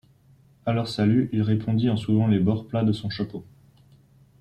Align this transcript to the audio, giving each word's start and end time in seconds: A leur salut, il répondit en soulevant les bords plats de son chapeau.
A 0.65 0.73
leur 0.73 0.87
salut, 0.87 1.29
il 1.31 1.43
répondit 1.43 1.87
en 1.91 1.95
soulevant 1.95 2.25
les 2.25 2.39
bords 2.39 2.67
plats 2.67 2.83
de 2.83 2.91
son 2.91 3.11
chapeau. 3.11 3.45